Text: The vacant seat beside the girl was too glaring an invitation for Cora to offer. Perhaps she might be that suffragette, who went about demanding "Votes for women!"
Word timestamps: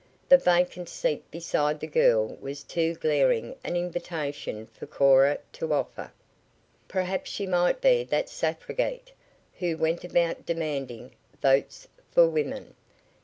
The 0.29 0.37
vacant 0.39 0.89
seat 0.89 1.29
beside 1.29 1.79
the 1.79 1.85
girl 1.85 2.35
was 2.41 2.63
too 2.63 2.95
glaring 2.95 3.55
an 3.63 3.75
invitation 3.75 4.65
for 4.65 4.87
Cora 4.87 5.37
to 5.53 5.73
offer. 5.75 6.11
Perhaps 6.87 7.29
she 7.29 7.45
might 7.45 7.81
be 7.81 8.03
that 8.05 8.27
suffragette, 8.27 9.11
who 9.59 9.77
went 9.77 10.03
about 10.03 10.43
demanding 10.43 11.11
"Votes 11.39 11.87
for 12.09 12.27
women!" 12.27 12.73